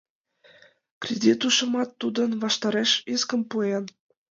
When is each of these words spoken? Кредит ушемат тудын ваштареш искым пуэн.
Кредит 1.03 1.39
ушемат 1.47 1.89
тудын 2.01 2.29
ваштареш 2.43 2.91
искым 3.13 3.41
пуэн. 3.49 3.85